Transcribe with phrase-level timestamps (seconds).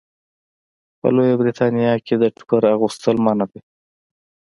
[0.99, 3.61] په لویه برېتانیا کې د ټوکر اغوستل منع دي.